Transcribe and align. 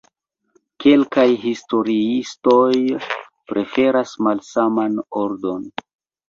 Kelkaj 0.85 1.25
historiistoj 1.43 2.71
preferas 3.53 4.15
malsaman 4.29 4.99
ordon. 5.27 5.71